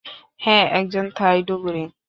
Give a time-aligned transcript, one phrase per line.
[0.39, 1.83] হ্যাঁ, একজন থাই ডুবুরি।